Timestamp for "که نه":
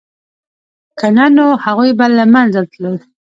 0.99-1.25